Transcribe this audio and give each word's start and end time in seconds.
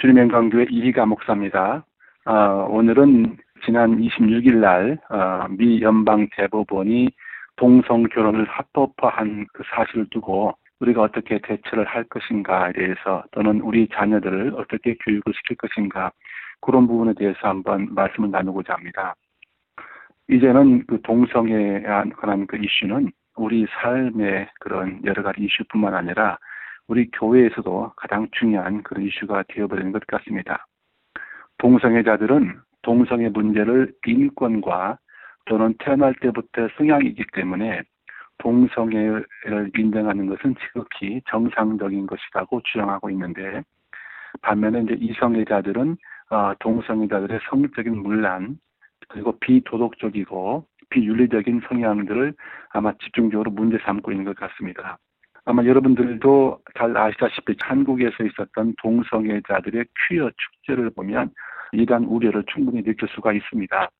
주님의 0.00 0.28
강교회 0.28 0.66
이희가 0.70 1.04
목사입니다. 1.04 1.84
어, 2.24 2.32
오늘은 2.70 3.36
지난 3.66 3.98
26일 4.00 4.56
날, 4.56 4.98
어, 5.10 5.46
미 5.50 5.82
연방 5.82 6.26
대법원이 6.34 7.10
동성 7.56 8.04
결혼을 8.04 8.46
합법화한 8.46 9.46
그 9.52 9.62
사실을 9.74 10.06
두고 10.10 10.54
우리가 10.80 11.02
어떻게 11.02 11.38
대처를 11.40 11.84
할 11.84 12.04
것인가에 12.04 12.72
대해서 12.72 13.24
또는 13.32 13.60
우리 13.60 13.88
자녀들을 13.92 14.54
어떻게 14.56 14.96
교육을 15.04 15.34
시킬 15.34 15.58
것인가 15.58 16.12
그런 16.62 16.86
부분에 16.86 17.12
대해서 17.12 17.38
한번 17.42 17.88
말씀을 17.90 18.30
나누고자 18.30 18.72
합니다. 18.72 19.14
이제는 20.30 20.86
그 20.86 21.02
동성애에 21.02 21.82
관한 22.16 22.46
그 22.46 22.56
이슈는 22.56 23.10
우리 23.36 23.66
삶의 23.82 24.48
그런 24.60 25.02
여러 25.04 25.22
가지 25.22 25.42
이슈뿐만 25.42 25.94
아니라 25.94 26.38
우리 26.90 27.08
교회에서도 27.12 27.92
가장 27.96 28.26
중요한 28.32 28.82
그런 28.82 29.04
이슈가 29.04 29.44
되어버리는 29.46 29.92
것 29.92 30.04
같습니다. 30.08 30.66
동성애자들은 31.58 32.58
동성애 32.82 33.28
문제를 33.28 33.92
인권과 34.04 34.98
또는 35.44 35.72
태어날 35.78 36.14
때부터 36.20 36.68
성향이기 36.76 37.26
때문에 37.32 37.82
동성애를 38.38 39.70
인정하는 39.78 40.26
것은 40.26 40.56
지극히 40.56 41.22
정상적인 41.30 42.08
것이라고 42.08 42.60
주장하고 42.64 43.08
있는데 43.10 43.62
반면에 44.42 44.80
이제 44.80 44.96
이성애자들은 44.98 45.96
어, 46.30 46.54
동성애자들의 46.58 47.38
성적인 47.48 48.02
문란 48.02 48.58
그리고 49.08 49.38
비도덕적이고 49.38 50.66
비윤리적인 50.88 51.62
성향들을 51.68 52.34
아마 52.70 52.92
집중적으로 52.98 53.52
문제 53.52 53.78
삼고 53.78 54.10
있는 54.10 54.24
것 54.24 54.34
같습니다. 54.34 54.98
아마 55.44 55.64
여러분들도 55.64 56.60
잘 56.76 56.96
아시다시피 56.96 57.56
한국에서 57.60 58.24
있었던 58.24 58.74
동성애자들의 58.82 59.84
퀴어 60.08 60.30
축제를 60.36 60.90
보면 60.90 61.30
이러한 61.72 62.04
우려를 62.04 62.44
충분히 62.52 62.82
느낄 62.82 63.08
수가 63.08 63.32
있습니다. 63.32 63.90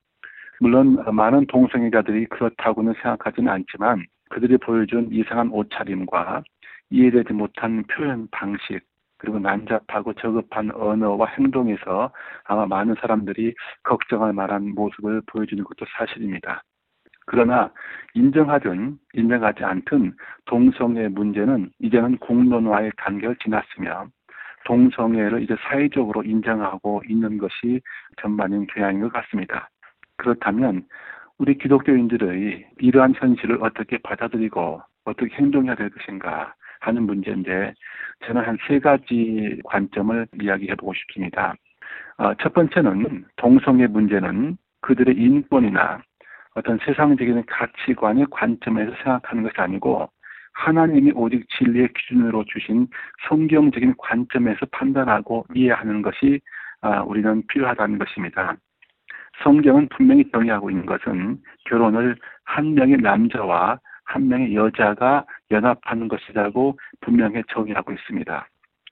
물론 0.61 1.03
많은 1.13 1.47
동성애자들이 1.47 2.27
그렇다고는 2.27 2.95
생각하지는 2.95 3.51
않지만 3.51 4.05
그들이 4.29 4.59
보여준 4.59 5.09
이상한 5.11 5.51
옷차림과 5.51 6.43
이해되지 6.91 7.33
못한 7.33 7.83
표현 7.85 8.29
방식 8.31 8.81
그리고 9.17 9.39
난잡하고 9.39 10.15
저급한 10.15 10.71
언어와 10.75 11.27
행동에서 11.39 12.11
아마 12.45 12.67
많은 12.67 12.95
사람들이 13.01 13.55
걱정할 13.83 14.33
만한 14.33 14.75
모습을 14.75 15.23
보여주는 15.27 15.63
것도 15.63 15.87
사실입니다. 15.97 16.63
그러나 17.31 17.71
인정하든 18.15 18.99
인정하지 19.15 19.63
않든 19.63 20.15
동성애 20.47 21.07
문제는 21.07 21.71
이제는 21.79 22.17
공론화의 22.19 22.91
단계를 22.97 23.37
지났으며 23.37 24.07
동성애를 24.65 25.41
이제 25.41 25.55
사회적으로 25.61 26.25
인정하고 26.25 27.03
있는 27.09 27.39
것이 27.39 27.81
전반인 28.21 28.67
경향인 28.67 29.03
것 29.03 29.13
같습니다. 29.13 29.71
그렇다면 30.17 30.83
우리 31.39 31.57
기독교인들의 31.57 32.67
이러한 32.81 33.15
현실을 33.17 33.59
어떻게 33.63 33.99
받아들이고 33.99 34.83
어떻게 35.05 35.33
행동해야 35.37 35.77
될 35.77 35.89
것인가 35.91 36.53
하는 36.81 37.05
문제인데 37.05 37.75
저는 38.27 38.43
한 38.43 38.59
세 38.67 38.81
가지 38.81 39.61
관점을 39.65 40.27
이야기해 40.43 40.75
보고 40.75 40.93
싶습니다. 40.95 41.55
어, 42.19 42.35
첫 42.43 42.53
번째는 42.55 43.25
동성애 43.37 43.87
문제는 43.87 44.57
그들의 44.81 45.15
인권이나 45.15 46.03
어떤 46.55 46.79
세상적인 46.85 47.45
가치관의 47.47 48.27
관점에서 48.31 48.93
생각하는 49.03 49.45
것이 49.45 49.55
아니고 49.59 50.09
하나님이 50.53 51.13
오직 51.15 51.47
진리의 51.51 51.89
기준으로 51.95 52.45
주신 52.45 52.89
성경적인 53.29 53.95
관점에서 53.99 54.67
판단하고 54.73 55.47
이해하는 55.55 56.03
것이 56.03 56.41
아, 56.83 57.03
우리는 57.03 57.43
필요하다는 57.47 57.99
것입니다. 57.99 58.57
성경은 59.43 59.89
분명히 59.89 60.31
정의하고 60.31 60.71
있는 60.71 60.87
것은 60.87 61.39
결혼을 61.67 62.17
한 62.45 62.75
명의 62.75 62.97
남자와 62.97 63.79
한 64.05 64.29
명의 64.29 64.55
여자가 64.55 65.25
연합하는 65.51 66.09
것이라고 66.09 66.79
분명히 67.01 67.43
정의하고 67.49 67.93
있습니다. 67.93 68.49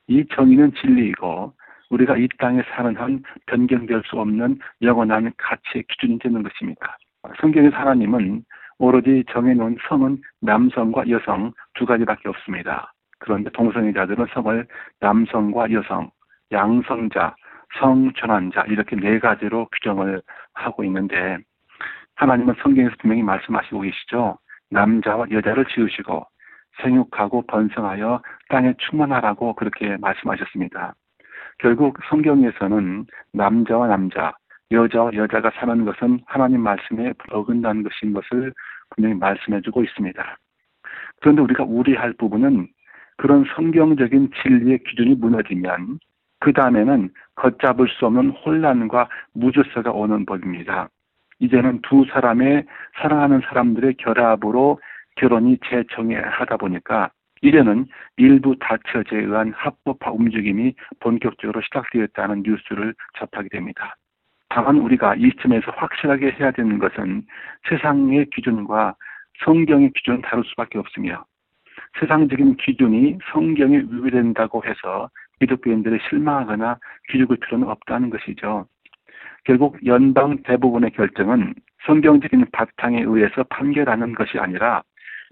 이 0.07 0.25
정의는 0.35 0.73
진리이고 0.75 1.53
우리가 1.91 2.17
이 2.17 2.29
땅에 2.39 2.63
사는 2.75 2.95
한 2.97 3.23
변경될 3.47 4.03
수 4.07 4.17
없는 4.19 4.59
영원한 4.83 5.33
가치의 5.37 5.85
기준이 5.89 6.19
되는 6.19 6.43
것입니다. 6.43 6.97
성경의 7.41 7.71
하나님은 7.71 8.43
오로지 8.79 9.25
정해놓은 9.31 9.79
성은 9.89 10.19
남성과 10.41 11.09
여성 11.09 11.53
두 11.75 11.85
가지밖에 11.85 12.29
없습니다. 12.29 12.93
그런데 13.19 13.51
동성애자들은 13.51 14.27
성을 14.33 14.67
남성과 15.01 15.73
여성, 15.73 16.11
양성자, 16.53 17.35
성전환자 17.81 18.63
이렇게 18.69 18.97
네 18.97 19.19
가지로 19.19 19.67
규정을 19.73 20.23
하고 20.55 20.85
있는데 20.85 21.39
하나님은 22.15 22.55
성경에서 22.63 22.95
분명히 23.01 23.23
말씀하시고 23.23 23.81
계시죠. 23.81 24.39
남자와 24.71 25.27
여자를 25.31 25.65
지으시고 25.67 26.25
생육하고 26.83 27.47
번성하여 27.47 28.23
땅에 28.49 28.75
충만하라고 28.79 29.55
그렇게 29.55 29.97
말씀하셨습니다. 29.99 30.95
결국 31.59 31.99
성경에서는 32.09 33.07
남자와 33.33 33.89
남자, 33.89 34.33
여자와 34.71 35.13
여자가 35.15 35.51
사는 35.57 35.85
것은 35.85 36.21
하나님 36.27 36.61
말씀에 36.61 37.15
어긋난 37.31 37.83
것인 37.83 38.13
것을 38.13 38.53
분명히 38.91 39.15
말씀해주고 39.17 39.83
있습니다. 39.83 40.39
그런데 41.21 41.43
우리가 41.43 41.65
우려할 41.65 42.13
부분은 42.15 42.69
그런 43.17 43.45
성경적인 43.57 44.31
진리의 44.43 44.81
기준이 44.85 45.15
무너지면 45.17 45.99
그 46.41 46.53
다음에는 46.53 47.11
걷잡을 47.35 47.89
수 47.89 48.07
없는 48.07 48.31
혼란과 48.31 49.09
무질서가 49.33 49.91
오는 49.91 50.25
법입니다. 50.25 50.89
이제는 51.41 51.81
두 51.83 52.05
사람의 52.11 52.65
사랑하는 53.01 53.41
사람들의 53.49 53.95
결합으로 53.95 54.81
결혼이 55.17 55.59
재정하다 55.69 56.57
보니까 56.59 57.11
이제는 57.43 57.87
일부 58.17 58.57
다처제에 58.59 59.21
의한 59.21 59.53
합법화 59.53 60.13
움직임이 60.13 60.75
본격적으로 61.01 61.61
시작되었다는 61.63 62.43
뉴스를 62.45 62.95
접하게 63.19 63.49
됩니다. 63.49 63.97
다만 64.59 64.79
우리가 64.79 65.15
이 65.15 65.31
시점에서 65.31 65.71
확실하게 65.71 66.33
해야 66.33 66.51
되는 66.51 66.81
것은 66.81 67.23
세상의 67.69 68.27
기준과 68.35 68.97
성경의 69.45 69.93
기준을 69.93 70.23
다룰 70.23 70.45
수밖에 70.47 70.81
없으며 70.81 71.25
세상적인 72.01 72.57
기준이 72.57 73.19
성경에 73.33 73.79
위배된다고 73.79 74.65
해서 74.65 75.11
기독교인들이 75.39 76.01
실망하거나 76.09 76.77
기죽을 77.09 77.37
필요는 77.37 77.69
없다는 77.69 78.11
것이죠. 78.11 78.67
결국 79.45 79.79
연방 79.87 80.43
대부분의 80.43 80.91
결정은 80.91 81.55
성경적인 81.87 82.47
바탕에 82.51 83.03
의해서 83.03 83.45
판결하는 83.51 84.13
것이 84.13 84.41
아니라 84.41 84.83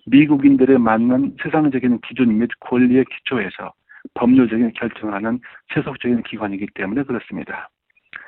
미국인들에 0.07 0.79
맞는 0.79 1.39
세상적인 1.43 1.99
기준 2.03 2.39
및 2.39 2.49
권리의 2.61 3.05
기초에서 3.05 3.73
법률적인 4.15 4.71
결정을 4.75 5.15
하는 5.15 5.41
세속적인 5.75 6.23
기관이기 6.23 6.69
때문에 6.77 7.03
그렇습니다. 7.03 7.69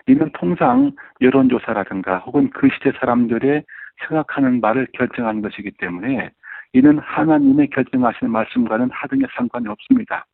이는 0.08 0.30
통상 0.32 0.92
여론조사라든가 1.20 2.18
혹은 2.18 2.48
그 2.50 2.68
시대 2.72 2.92
사람들의 2.98 3.62
생각하는 4.08 4.60
말을 4.60 4.88
결정하는 4.94 5.42
것이기 5.42 5.72
때문에 5.72 6.30
이는 6.72 6.98
하나님의 6.98 7.68
결정하시는 7.70 8.32
말씀과는 8.32 8.90
하등의 8.90 9.26
상관이 9.36 9.68
없습니다. 9.68 10.24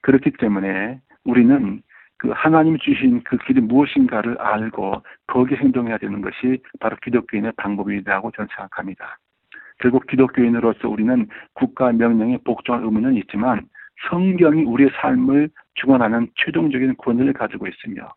그렇기 0.00 0.32
때문에 0.32 1.00
우리는 1.24 1.82
그 2.16 2.30
하나님이 2.30 2.78
주신 2.78 3.22
그 3.24 3.36
길이 3.38 3.60
무엇인가를 3.60 4.40
알고 4.40 5.02
거기에 5.26 5.58
행동해야 5.58 5.98
되는 5.98 6.20
것이 6.22 6.62
바로 6.80 6.96
기독교인의 7.02 7.52
방법이라고 7.56 8.30
저는 8.32 8.48
생각합니다. 8.56 9.18
결국 9.78 10.06
기독교인으로서 10.06 10.88
우리는 10.88 11.28
국가 11.52 11.92
명령에 11.92 12.38
복종할 12.44 12.82
의무는 12.84 13.14
있지만 13.16 13.68
성경이 14.08 14.62
우리의 14.64 14.90
삶을 15.00 15.50
주관하는 15.74 16.28
최종적인 16.36 16.96
권위를 16.96 17.34
가지고 17.34 17.66
있으며 17.66 18.08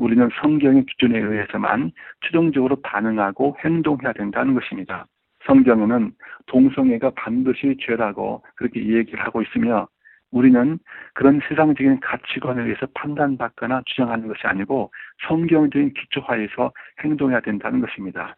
우리는 0.00 0.30
성경의 0.40 0.86
기준에 0.86 1.18
의해서만 1.18 1.92
최종적으로 2.22 2.76
반응하고 2.80 3.58
행동해야 3.62 4.14
된다는 4.14 4.54
것입니다. 4.54 5.06
성경에는 5.44 6.12
동성애가 6.46 7.10
반드시 7.10 7.76
죄라고 7.82 8.42
그렇게 8.56 8.80
얘기를 8.80 9.22
하고 9.22 9.42
있으며 9.42 9.86
우리는 10.30 10.78
그런 11.12 11.40
세상적인 11.46 12.00
가치관에 12.00 12.62
의해서 12.62 12.86
판단받거나 12.94 13.82
주장하는 13.84 14.26
것이 14.28 14.40
아니고 14.44 14.90
성경적인 15.28 15.92
기초하에서 15.92 16.72
행동해야 17.04 17.40
된다는 17.40 17.82
것입니다. 17.82 18.36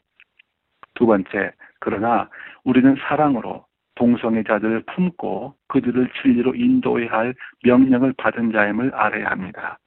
두 0.94 1.06
번째, 1.06 1.52
그러나 1.78 2.28
우리는 2.64 2.96
사랑으로 3.06 3.64
동성애자들을 3.94 4.82
품고 4.94 5.54
그들을 5.68 6.10
진리로 6.20 6.56
인도해야 6.56 7.12
할 7.12 7.34
명령을 7.62 8.14
받은 8.16 8.50
자임을 8.50 8.92
알아야 8.96 9.26
합니다. 9.26 9.78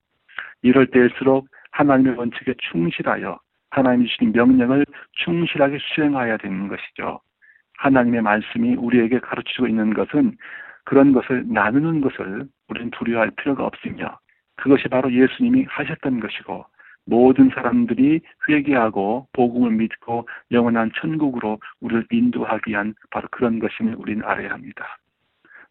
이럴 0.62 0.88
때일수록 0.88 1.48
하나님의 1.76 2.18
원칙에 2.18 2.54
충실하여 2.58 3.38
하나님이 3.72 4.08
주신 4.08 4.32
명령을 4.32 4.86
충실하게 5.24 5.78
수행해야 5.82 6.38
되는 6.38 6.70
것이죠. 6.70 7.20
하나님의 7.78 8.22
말씀이 8.22 8.76
우리에게 8.76 9.20
가르치고 9.20 9.68
있는 9.68 9.94
것은 9.94 10.38
그런 10.86 11.12
것을 11.12 11.44
나누는 11.48 12.00
것을 12.00 12.48
우리는 12.70 12.92
두려워할 12.92 13.32
필요가 13.32 13.66
없으며 13.66 14.18
그것이 14.56 14.88
바로 14.88 15.12
예수님이 15.12 15.66
하셨던 15.68 16.22
것이고 16.22 16.66
모든 17.08 17.50
사람들이 17.50 18.22
회개하고 18.48 19.28
복음을 19.34 19.72
믿고 19.72 20.28
영원한 20.52 20.92
천국으로 20.96 21.60
우리를 21.82 22.08
인도하기 22.10 22.72
위한 22.72 22.96
바로 23.12 23.28
그런 23.32 23.60
것임을 23.60 23.96
우리는 23.96 24.24
알아야 24.24 24.52
합니다. 24.52 24.98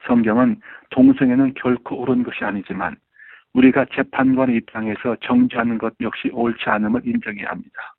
성경은 0.06 0.60
동성애는 0.90 1.54
결코 1.54 1.96
옳은 2.02 2.24
것이 2.24 2.44
아니지만 2.44 2.96
우리가 3.54 3.86
재판관의 3.94 4.56
입장에서 4.56 5.16
정죄하는 5.20 5.78
것 5.78 5.94
역시 6.00 6.28
옳지 6.32 6.64
않음을 6.66 7.02
인정해야 7.04 7.48
합니다. 7.48 7.94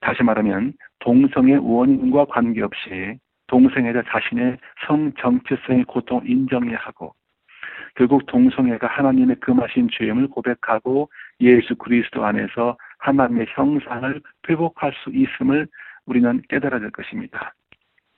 다시 0.00 0.22
말하면 0.22 0.72
동성애 1.00 1.56
원인과 1.56 2.26
관계없이 2.26 3.18
동성애자 3.48 4.02
자신의 4.08 4.56
성 4.86 5.12
정체성의 5.18 5.84
고통을 5.84 6.28
인정해야 6.28 6.78
하고 6.78 7.14
결국 7.94 8.24
동성애가 8.26 8.86
하나님의 8.86 9.36
금하신 9.40 9.88
죄임을 9.92 10.28
고백하고 10.28 11.10
예수 11.40 11.76
그리스도 11.76 12.24
안에서 12.24 12.76
하나님의 12.98 13.46
형상을 13.50 14.20
회복할 14.48 14.94
수 15.04 15.10
있음을 15.10 15.68
우리는 16.06 16.40
깨달아야 16.48 16.80
될 16.80 16.90
것입니다. 16.90 17.52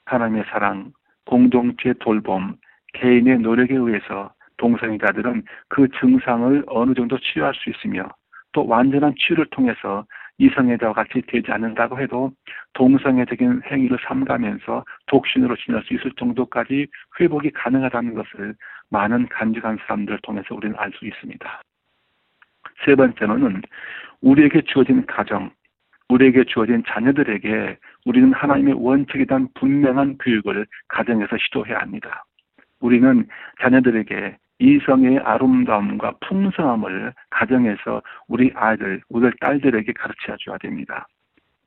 하나님의 0.07 0.45
사랑, 0.51 0.93
공동체 1.27 1.95
돌봄, 1.95 2.57
개인의 2.93 3.39
노력에 3.39 3.75
의해서 3.75 4.33
동성애자들은 4.65 5.43
그 5.69 5.87
증상을 6.01 6.65
어느 6.69 6.95
정도 6.95 7.19
치유할 7.19 7.53
수 7.55 7.69
있으며 7.69 8.09
또 8.53 8.67
완전한 8.67 9.15
치유를 9.19 9.47
통해서 9.51 10.07
이성애자와 10.39 10.95
같이 10.95 11.21
되지 11.27 11.53
않는다고 11.53 12.01
해도 12.01 12.33
동성애적인 12.73 13.63
행위를 13.71 13.99
삼가면서 14.09 14.85
독신으로 15.07 15.55
지낼 15.57 15.83
수 15.83 15.93
있을 15.95 16.11
정도까지 16.17 16.87
회복이 17.21 17.51
가능하다는 17.51 18.15
것을 18.15 18.55
많은 18.89 19.29
간직한 19.29 19.79
사람들을 19.83 20.21
통해서 20.23 20.55
우리는 20.55 20.75
알 20.79 20.91
수 20.93 21.05
있습니다. 21.07 21.63
세 22.85 22.95
번째로는 22.95 23.63
우리에게 24.23 24.63
주어진 24.63 25.05
가정, 25.07 25.51
우리에게 26.09 26.45
주어진 26.45 26.83
자녀들에게 26.87 27.77
우리는 28.07 28.33
하나님의 28.33 28.75
원칙에 28.79 29.27
대한 29.27 29.49
분명한 29.55 30.19
교육을 30.19 30.67
가정에서 30.89 31.37
시도해야 31.39 31.81
합니다. 31.81 32.25
우리는 32.81 33.27
자녀들에게 33.61 34.37
이성의 34.59 35.19
아름다움과 35.19 36.15
풍성함을 36.21 37.13
가정에서 37.31 38.03
우리 38.29 38.53
아이들, 38.55 39.01
우리 39.09 39.31
딸들에게 39.41 39.93
가르쳐 39.93 40.37
줘야 40.45 40.59
됩니다. 40.59 41.07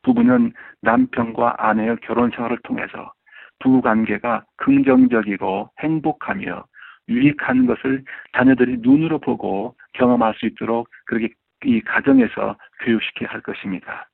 부부는 0.04 0.54
남편과 0.81 1.56
아내의 1.57 1.98
결혼 2.01 2.31
생활을 2.31 2.57
통해서 2.63 3.12
부부 3.60 3.81
관계가 3.81 4.44
긍정적이고 4.57 5.72
행복하며 5.80 6.63
유익한 7.10 7.66
것을 7.66 8.04
자녀들이 8.36 8.78
눈으로 8.80 9.19
보고 9.19 9.75
경험할 9.94 10.33
수 10.36 10.45
있도록 10.45 10.90
그렇게 11.06 11.30
이 11.66 11.81
가정에서 11.81 12.56
교육시켜야 12.81 13.30
할 13.30 13.42
것입니다. 13.42 14.07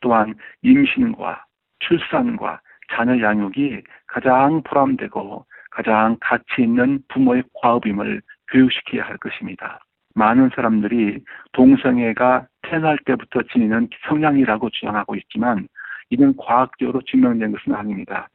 또한 0.00 0.34
임신과 0.62 1.44
출산과 1.80 2.60
자녀 2.92 3.20
양육이 3.20 3.82
가장 4.06 4.62
보람되고 4.62 5.46
가장 5.72 6.16
가치 6.20 6.62
있는 6.62 7.00
부모의 7.08 7.44
과업임을 7.54 8.20
교육시켜야 8.50 9.04
할 9.04 9.16
것입니다. 9.16 9.80
많은 10.14 10.50
사람들이 10.54 11.20
동성애가 11.52 12.46
태어날 12.62 12.98
때부터 13.06 13.42
지니는 13.50 13.88
성향이라고 14.08 14.68
주장하고 14.70 15.14
있지만 15.16 15.66
이는 16.10 16.36
과학적으로 16.36 17.00
증명된 17.02 17.52
것은 17.52 17.74
아닙니다. 17.74 18.28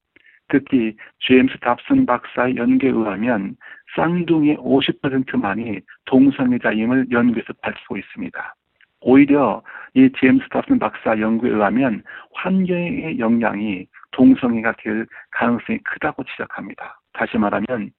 특히 0.50 0.96
제임스 1.20 1.60
답슨 1.60 2.06
박사의 2.06 2.56
연구에 2.56 2.90
의하면 2.90 3.56
쌍둥이의 3.96 4.58
50%만이 4.58 5.80
동성애자임을 6.06 7.08
연구에서 7.12 7.54
밝히고 7.62 7.98
있습니다. 7.98 8.56
오히려 9.02 9.62
이 9.94 10.10
제임스 10.20 10.50
답슨 10.50 10.80
박사 10.80 11.20
연구에 11.20 11.52
의하면 11.52 12.02
환경의 12.34 13.20
영향이 13.20 13.86
동성애가 14.12 14.74
될 14.80 15.06
가능성이 15.32 15.80
크다고 15.80 16.24
지적합니다. 16.24 17.00
다시 17.18 17.38
말하면 17.38 17.90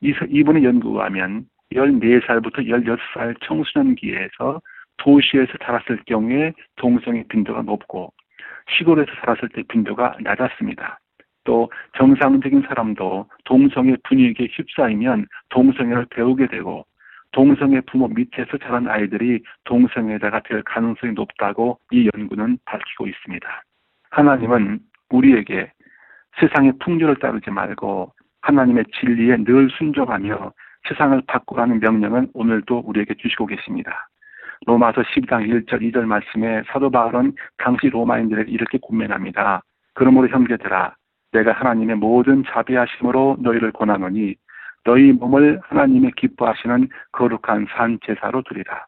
이분의 0.00 0.64
연구에 0.64 1.02
하면 1.02 1.44
14살부터 1.72 2.66
16살 2.66 3.36
청소년기에서 3.42 4.60
도시에서 4.96 5.52
살았을 5.62 6.00
경우에 6.06 6.52
동성애 6.76 7.24
빈도가 7.28 7.62
높고 7.62 8.12
시골에서 8.76 9.10
살았을 9.20 9.50
때 9.50 9.62
빈도가 9.68 10.16
낮았습니다. 10.20 10.98
또 11.44 11.70
정상적인 11.98 12.62
사람도 12.68 13.28
동성애 13.44 13.96
분위기에 14.04 14.48
휩싸이면 14.52 15.26
동성애를 15.50 16.06
배우게 16.10 16.46
되고 16.46 16.86
동성애 17.32 17.80
부모 17.80 18.08
밑에서 18.08 18.58
자란 18.58 18.88
아이들이 18.88 19.42
동성애자가 19.64 20.40
될 20.44 20.62
가능성이 20.62 21.12
높다고 21.14 21.78
이 21.90 22.08
연구는 22.14 22.58
밝히고 22.64 23.06
있습니다. 23.06 23.62
하나님은 24.10 24.80
우리에게 25.10 25.72
세상의 26.38 26.74
풍조를 26.80 27.16
따르지 27.16 27.50
말고 27.50 28.12
하나님의 28.42 28.84
진리에 28.92 29.44
늘 29.44 29.70
순종하며 29.70 30.52
세상을 30.88 31.22
바꾸라는 31.26 31.80
명령은 31.80 32.28
오늘도 32.34 32.82
우리에게 32.86 33.14
주시고 33.14 33.46
계십니다. 33.46 34.08
로마서 34.66 35.02
12장 35.02 35.48
1절 35.48 35.80
2절 35.80 36.04
말씀에 36.04 36.62
사도 36.66 36.90
바울은 36.90 37.32
당시 37.58 37.88
로마인들에게 37.88 38.50
이렇게 38.50 38.78
고면합니다. 38.80 39.62
그러므로 39.94 40.28
형제들아 40.28 40.94
내가 41.32 41.52
하나님의 41.52 41.96
모든 41.96 42.44
자비하심으로 42.44 43.38
너희를 43.40 43.72
권하노니 43.72 44.34
너희 44.84 45.12
몸을 45.12 45.60
하나님의 45.62 46.12
기뻐하시는 46.16 46.88
거룩한 47.12 47.66
산 47.70 47.98
제사로 48.04 48.42
드리라. 48.42 48.86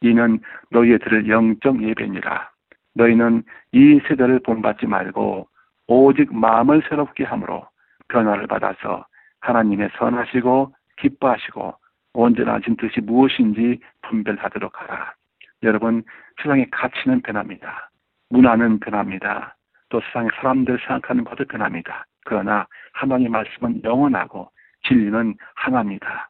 이는 0.00 0.40
너희의 0.70 0.98
들을 0.98 1.28
영적 1.28 1.82
예배니라. 1.82 2.50
너희는 2.94 3.42
이 3.72 4.00
세대를 4.08 4.40
본받지 4.40 4.86
말고 4.86 5.48
오직 5.86 6.34
마음을 6.34 6.82
새롭게 6.88 7.24
함으로 7.24 7.66
변화를 8.08 8.46
받아서 8.46 9.06
하나님의 9.40 9.90
선하시고 9.98 10.74
기뻐하시고 10.98 11.74
온전하신 12.14 12.76
뜻이 12.76 13.00
무엇인지 13.00 13.80
분별하도록 14.02 14.80
하라. 14.80 15.14
여러분, 15.62 16.02
세상의 16.42 16.70
가치는 16.70 17.22
변합니다. 17.22 17.90
문화는 18.30 18.80
변합니다. 18.80 19.56
또 19.88 20.00
세상의 20.00 20.30
사람들 20.36 20.78
생각하는 20.80 21.24
것도 21.24 21.44
변합니다. 21.44 22.06
그러나 22.24 22.66
하나님의 22.92 23.30
말씀은 23.30 23.82
영원하고 23.84 24.50
진리는 24.86 25.34
하나입니다. 25.54 26.28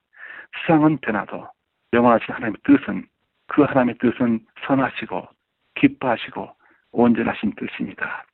세상은 0.60 0.98
변화도 0.98 1.48
영원하신 1.92 2.34
하나님의 2.34 2.60
뜻은 2.64 3.06
그 3.48 3.62
하나님의 3.62 3.96
뜻은 3.98 4.40
선하시고 4.66 5.28
기뻐하시고 5.74 6.50
온전하신 6.92 7.54
뜻입니다. 7.56 8.24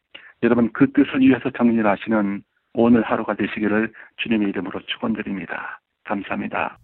여러분 0.42 0.70
그 0.72 0.92
뜻을 0.92 1.20
위해서 1.20 1.50
정진하시는 1.50 2.42
오늘 2.74 3.02
하루가 3.02 3.34
되시기를 3.34 3.92
주님의 4.22 4.48
이름으로 4.48 4.80
축원드립니다. 4.86 5.80
감사합니다. 6.04 6.78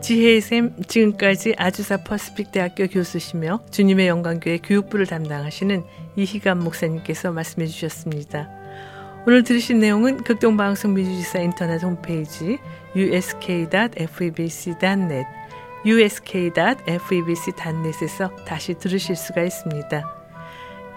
지혜의 0.00 0.40
샘 0.40 0.74
지금까지 0.82 1.54
아주사 1.58 1.98
퍼스픽 2.04 2.52
대학교 2.52 2.86
교수시며 2.86 3.66
주님의 3.70 4.08
영광교회 4.08 4.58
교육부를 4.58 5.06
담당하시는 5.06 5.82
이희감 6.16 6.60
목사님께서 6.60 7.32
말씀해 7.32 7.66
주셨습니다. 7.66 8.48
오늘 9.26 9.42
들으신 9.42 9.80
내용은 9.80 10.18
극동방송 10.18 10.94
민주지사 10.94 11.40
인터넷 11.40 11.82
홈페이지 11.82 12.58
usk.febc.net 12.94 13.96
usk.febc.net에서 15.84 16.76
다시 18.46 18.74
들으실 18.78 19.16
수가 19.16 19.42
있습니다. 19.42 20.15